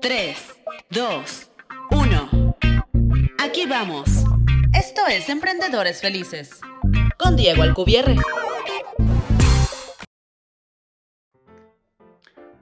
3, 0.00 0.36
2, 0.90 1.50
1. 1.90 2.56
Aquí 3.38 3.66
vamos. 3.66 4.08
Esto 4.72 5.02
es 5.08 5.28
Emprendedores 5.28 6.00
Felices. 6.00 6.60
Con 7.18 7.36
Diego 7.36 7.62
Alcubierre. 7.62 8.16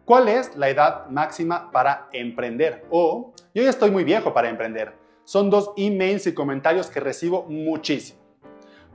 ¿Cuál 0.05 0.29
es 0.29 0.57
la 0.57 0.69
edad 0.71 1.07
máxima 1.11 1.71
para 1.71 2.09
emprender? 2.13 2.87
O 2.91 3.33
yo 3.55 3.63
ya 3.63 3.71
estoy 3.71 3.91
muy 3.91 4.05
viejo 4.05 4.33
para 4.33 4.49
emprender. 4.49 4.95
Son 5.25 5.51
dos 5.51 5.73
emails 5.77 6.27
y 6.27 6.35
comentarios 6.35 6.89
que 6.89 7.01
recibo 7.01 7.45
muchísimo. 7.45 8.19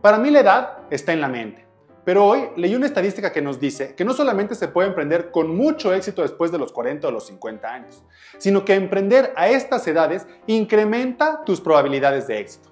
Para 0.02 0.18
mí 0.18 0.32
la 0.32 0.40
edad 0.40 0.78
está 0.90 1.14
en 1.14 1.22
la 1.22 1.28
mente. 1.28 1.63
Pero 2.06 2.26
hoy 2.26 2.50
leí 2.58 2.76
una 2.76 2.86
estadística 2.86 3.32
que 3.32 3.42
nos 3.42 3.60
dice 3.60 3.96
que 3.96 4.04
no 4.04 4.14
solamente 4.14 4.56
se 4.56 4.68
puede 4.68 4.90
emprender 4.90 5.32
con 5.32 5.56
mucho 5.56 5.94
éxito 5.94 6.22
después 6.22 6.52
de 6.52 6.58
los 6.58 6.74
40 6.74 7.08
o 7.08 7.12
los 7.12 7.28
50 7.28 7.68
años, 7.68 8.04
sino 8.38 8.66
que 8.66 8.74
emprender 8.74 9.32
a 9.38 9.48
estas 9.48 9.88
edades 9.88 10.28
incrementa 10.48 11.44
tus 11.46 11.62
probabilidades 11.62 12.28
de 12.28 12.40
éxito. 12.40 12.70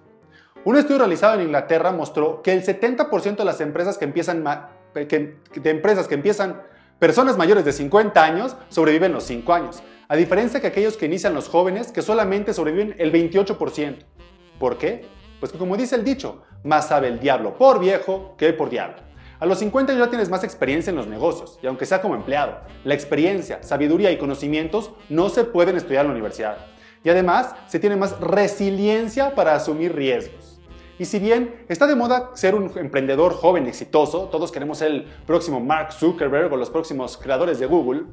Un 0.65 0.75
estudio 0.75 0.99
realizado 0.99 1.35
en 1.35 1.45
Inglaterra 1.45 1.91
mostró 1.91 2.41
que 2.41 2.51
el 2.51 2.63
70% 2.63 3.37
de 3.37 3.45
las 3.45 3.61
empresas 3.61 3.97
que 3.97 4.05
empiezan 4.05 4.43
personas 6.99 7.37
mayores 7.37 7.65
de 7.65 7.71
50 7.71 8.23
años 8.23 8.57
sobreviven 8.67 9.13
los 9.13 9.23
5 9.23 9.53
años, 9.53 9.81
a 10.07 10.15
diferencia 10.17 10.59
que 10.59 10.67
aquellos 10.67 10.97
que 10.97 11.05
inician 11.05 11.33
los 11.33 11.47
jóvenes 11.47 11.91
que 11.91 12.01
solamente 12.01 12.53
sobreviven 12.53 12.95
el 12.99 13.13
28%. 13.13 14.05
¿Por 14.59 14.77
qué? 14.77 15.05
Pues 15.39 15.53
que 15.53 15.57
como 15.57 15.77
dice 15.77 15.95
el 15.95 16.03
dicho, 16.03 16.43
más 16.63 16.89
sabe 16.89 17.07
el 17.07 17.19
diablo 17.19 17.57
por 17.57 17.79
viejo 17.79 18.35
que 18.37 18.53
por 18.53 18.69
diablo. 18.69 19.10
A 19.41 19.47
los 19.47 19.57
50 19.57 19.95
ya 19.95 20.07
tienes 20.07 20.29
más 20.29 20.43
experiencia 20.43 20.91
en 20.91 20.97
los 20.97 21.07
negocios, 21.07 21.57
y 21.63 21.65
aunque 21.65 21.87
sea 21.87 21.99
como 21.99 22.13
empleado, 22.13 22.59
la 22.83 22.93
experiencia, 22.93 23.63
sabiduría 23.63 24.11
y 24.11 24.19
conocimientos 24.19 24.91
no 25.09 25.29
se 25.29 25.45
pueden 25.45 25.75
estudiar 25.75 26.01
en 26.01 26.09
la 26.09 26.13
universidad. 26.13 26.57
Y 27.03 27.09
además, 27.09 27.55
se 27.65 27.79
tiene 27.79 27.95
más 27.95 28.19
resiliencia 28.19 29.33
para 29.33 29.55
asumir 29.55 29.95
riesgos. 29.95 30.61
Y 30.99 31.05
si 31.05 31.17
bien 31.17 31.65
está 31.69 31.87
de 31.87 31.95
moda 31.95 32.29
ser 32.35 32.53
un 32.53 32.71
emprendedor 32.77 33.33
joven 33.33 33.65
exitoso, 33.65 34.25
todos 34.25 34.51
queremos 34.51 34.77
ser 34.77 34.91
el 34.91 35.03
próximo 35.25 35.59
Mark 35.59 35.91
Zuckerberg 35.91 36.53
o 36.53 36.55
los 36.55 36.69
próximos 36.69 37.17
creadores 37.17 37.57
de 37.57 37.65
Google, 37.65 38.03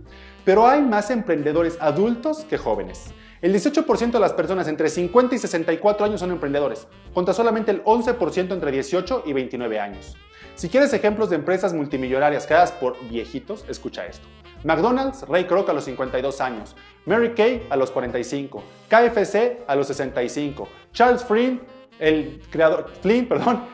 pero 0.46 0.66
hay 0.66 0.80
más 0.80 1.10
emprendedores 1.10 1.76
adultos 1.78 2.46
que 2.48 2.56
jóvenes. 2.56 3.12
El 3.42 3.54
18% 3.54 4.12
de 4.12 4.18
las 4.18 4.32
personas 4.32 4.66
entre 4.66 4.88
50 4.88 5.34
y 5.34 5.38
64 5.38 6.06
años 6.06 6.20
son 6.20 6.30
emprendedores, 6.30 6.88
contra 7.12 7.34
solamente 7.34 7.70
el 7.70 7.84
11% 7.84 8.50
entre 8.50 8.72
18 8.72 9.24
y 9.26 9.34
29 9.34 9.78
años. 9.78 10.16
Si 10.54 10.68
quieres 10.68 10.92
ejemplos 10.92 11.30
de 11.30 11.36
empresas 11.36 11.72
multimillonarias 11.72 12.46
creadas 12.46 12.72
por 12.72 12.96
viejitos, 13.08 13.64
escucha 13.68 14.06
esto. 14.06 14.26
McDonald's, 14.64 15.22
Ray 15.28 15.44
Kroc 15.44 15.68
a 15.68 15.72
los 15.72 15.84
52 15.84 16.40
años, 16.40 16.74
Mary 17.06 17.32
Kay 17.34 17.66
a 17.70 17.76
los 17.76 17.90
45, 17.90 18.62
KFC 18.88 19.62
a 19.66 19.76
los 19.76 19.86
65, 19.86 20.68
Charles 20.92 21.24
Flynn, 21.24 21.60
el 21.98 22.42
creador, 22.50 22.90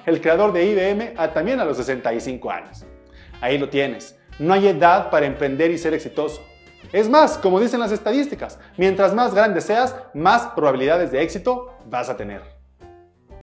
el 0.06 0.20
creador 0.20 0.52
de 0.52 0.64
IBM, 0.66 1.14
a, 1.16 1.32
también 1.32 1.60
a 1.60 1.64
los 1.64 1.78
65 1.78 2.50
años. 2.50 2.84
Ahí 3.40 3.58
lo 3.58 3.68
tienes. 3.68 4.18
No 4.38 4.52
hay 4.54 4.68
edad 4.68 5.10
para 5.10 5.26
emprender 5.26 5.70
y 5.70 5.78
ser 5.78 5.94
exitoso. 5.94 6.42
Es 6.92 7.08
más, 7.08 7.38
como 7.38 7.60
dicen 7.60 7.80
las 7.80 7.92
estadísticas, 7.92 8.58
mientras 8.76 9.14
más 9.14 9.34
grande 9.34 9.60
seas, 9.60 9.96
más 10.12 10.48
probabilidades 10.48 11.10
de 11.10 11.22
éxito 11.22 11.76
vas 11.86 12.08
a 12.08 12.16
tener. 12.16 12.53